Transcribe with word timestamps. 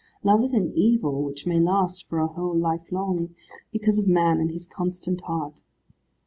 Love 0.23 0.41
is 0.43 0.51
an 0.55 0.73
evil 0.75 1.21
which 1.23 1.45
may 1.45 1.59
last 1.59 2.07
for 2.09 2.17
a 2.17 2.25
whole 2.25 2.57
life 2.57 2.91
long, 2.91 3.35
because 3.71 3.99
of 3.99 4.07
man 4.07 4.39
and 4.39 4.49
his 4.49 4.65
constant 4.65 5.21
heart. 5.25 5.61